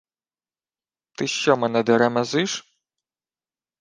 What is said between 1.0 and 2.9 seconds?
—Ти що мене деремезиш?